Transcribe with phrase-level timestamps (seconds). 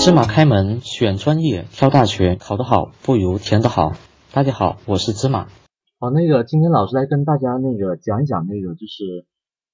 [0.00, 3.90] 芝麻开门，选专业，挑大学，考得好不如填得好。
[4.32, 5.48] 大家好，我是芝麻。
[5.98, 9.26] 好，那个今天老师来跟大家那个讲一讲那个就是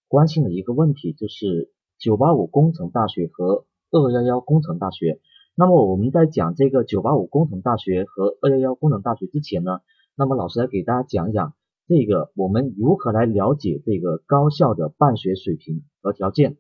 [0.09, 5.21] 关心的一个问题，就是985工程大学和211工程大学。
[5.55, 9.81] 那么我们在讲这个985工程大学和211工程大学之前呢，
[10.17, 11.53] 那么老师来给大家讲一讲
[11.87, 16.57] 这个我们如何来了解这个高校的办学水平和条件。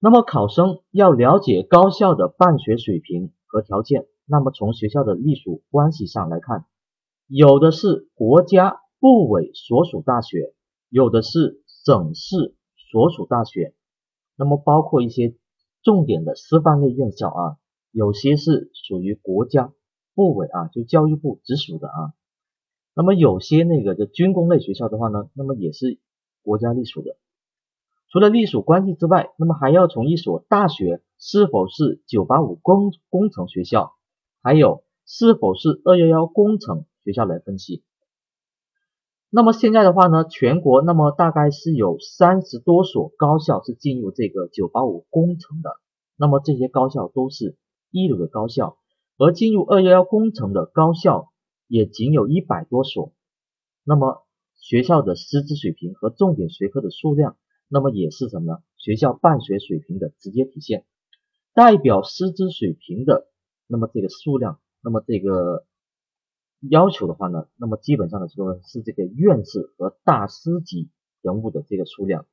[0.00, 6.66] 那么考生要了解高校的办学水平和条件，那么从学校的隶属关系上来看，
[7.26, 10.54] 有的是国家部委所属大学，
[10.88, 12.54] 有的是省市
[12.92, 13.74] 所属大学，
[14.36, 15.34] 那么包括一些
[15.82, 17.56] 重点的师范类院校啊，
[17.90, 19.72] 有些是属于国家
[20.14, 22.12] 部委啊，就教育部直属的啊，
[22.94, 25.98] 那么有些那个就军工类学校的话呢，那么也是
[26.42, 27.16] 国家隶属的。
[28.10, 33.92] 除了隶属关系之外，那么还要从一所大学是否是985工工程学校，
[34.42, 37.82] 还有是否是211工程学校来分析。
[39.28, 45.76] 那么现在的话呢，全国那么大概是有三十多所高校是进入这个985工程的，
[46.16, 47.58] 那么这些高校都是
[47.90, 48.78] 一流的高校，
[49.18, 51.28] 而进入211工程的高校
[51.66, 53.12] 也仅有一百多所，
[53.84, 54.24] 那么
[54.56, 57.36] 学校的师资水平和重点学科的数量。
[57.68, 58.62] 那么也是什么呢？
[58.76, 60.86] 学校办学水平的直接体现，
[61.52, 63.28] 代表师资水平的，
[63.66, 65.66] 那么这个数量，那么这个
[66.60, 70.88] 要求的话呢，那么基本上的说是这个院士和大师级
[71.20, 72.26] 人物的这个数量，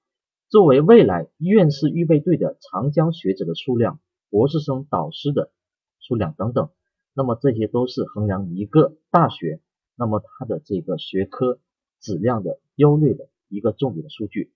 [0.47, 5.51] 作为未来院士预备队的长江学者的数量，博士生导师的
[5.99, 6.69] 数量等等，
[7.13, 9.59] 那么这些都是衡量一个大学，
[9.95, 11.59] 那么它的这个学科
[11.99, 14.53] 质量的优劣的一个重点的数据。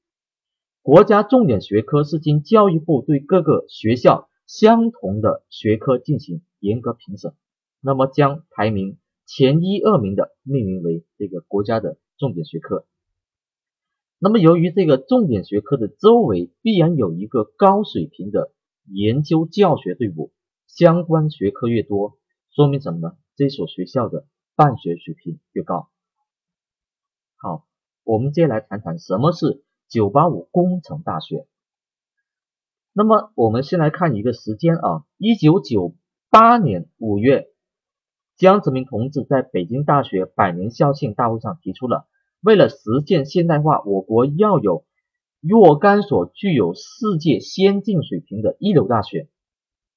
[0.82, 7.34] 国家重点学科是经教育部对各个学校相同的学科进行严格评审，
[7.82, 12.88] 那么将排名前一二名的命名为这个国家的重点学科。
[14.18, 18.52] 那么由于这个重点学科的周围必然有一个高水平的
[18.86, 20.32] 研究教学队伍，
[20.66, 22.18] 相关学科越多，
[22.52, 23.18] 说明什么呢？
[23.36, 24.26] 这所学校的
[24.56, 25.90] 办学水平越高。
[27.36, 27.68] 好，
[28.04, 29.64] 我们接下来谈谈什么是。
[29.90, 31.48] 九八五工程大学。
[32.94, 35.96] 那么我们先来看一个时间啊，一九九
[36.30, 37.48] 八年五月，
[38.38, 42.08] 江泽民同志在北京大学百年校庆大会上提出了，
[42.42, 44.86] 为了实现现代化，我国要有
[45.40, 49.30] 若干所具有世界先进水平的一流大学。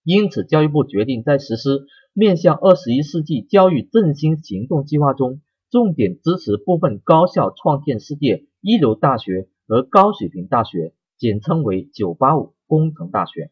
[0.05, 9.49] 因此，教育部决定在实施面向二十一世纪教育振兴行动计划中，重点支持部分高校创建世界一流大学。
[9.73, 13.51] 和高水平大学，简称为985工程大学。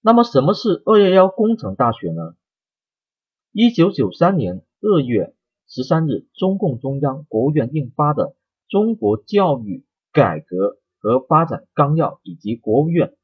[0.00, 2.34] 那么什么是211工程大学呢
[3.52, 5.36] ？1993年2月
[5.68, 8.30] 13日，中共中央、国务院印发的
[8.68, 13.14] 《中国教育改革和发展纲要》以及国务院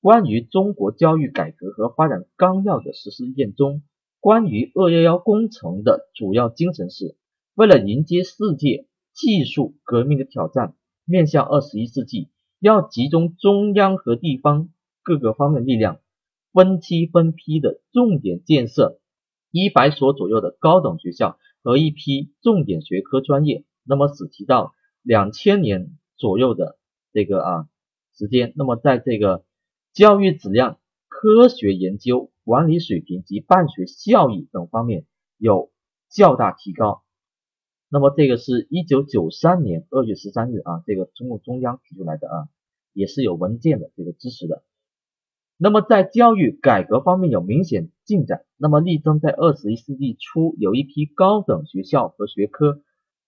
[0.00, 3.84] 关于中国教育改革和发展纲要的实施意见中，
[4.18, 7.16] 关于211工程的主要精神是，
[7.54, 10.74] 为了迎接世界技术革命的挑战。
[11.10, 12.28] 面向二十一世纪，
[12.60, 14.68] 要集中中央和地方
[15.02, 15.98] 各个方面力量，
[16.52, 19.00] 分期分批的重点建设
[19.50, 23.64] 一百所左右的高等学校和一批重点学科专业。
[23.82, 24.72] 那么，只提到
[25.02, 26.78] 两千年左右的
[27.12, 27.68] 这个啊
[28.14, 29.44] 时间，那么在这个
[29.92, 30.78] 教育质量、
[31.08, 35.06] 科学研究、管理水平及办学效益等方面
[35.38, 35.72] 有
[36.08, 37.02] 较大提高。
[37.92, 42.48] 那么这个是一九九三年二月十三日啊，这个中共中央提出来的啊，
[42.92, 44.62] 也是有文件的这个支持的。
[45.56, 52.80] 那么在教育改革方面有明显进展，那么力争在二十一世纪初有一批高等学校和学科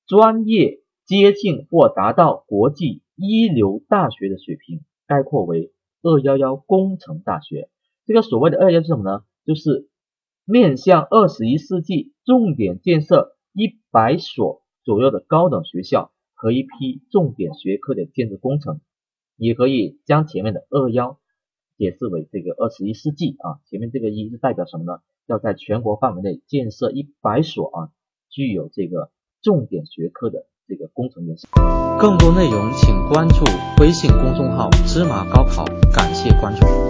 [0.06, 7.68] 专业接近或达到国际一流大学的水平，概括为二幺幺工程大学。
[8.06, 9.24] 这个所谓的二幺是什么呢？
[9.44, 9.88] 就是
[10.44, 13.31] 面向二十一世纪重点建设。
[13.52, 18.80] 一百所左右的高等学校和一批重点学科的建设工程，
[19.36, 21.18] 也可以将前面的二幺
[21.76, 25.00] 解释为这个二十一世纪啊，前面这个一是代表什么呢？
[25.26, 27.88] 要在全国范围内建设一百所啊，
[28.28, 29.10] 具有这个
[29.40, 31.48] 重点学科的这个工程院校。
[32.00, 33.44] 更多内容请关注
[33.80, 36.82] 微信公众号芝麻高考，感谢关注。